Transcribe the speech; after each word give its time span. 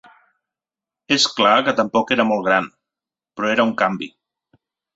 És 1.15 1.27
clar 1.41 1.51
que 1.67 1.75
tampoc 1.81 2.15
era 2.17 2.27
molt 2.31 2.49
gran, 2.49 2.71
però 3.37 3.55
era 3.55 3.69
un 3.71 3.77
canvi. 3.85 4.13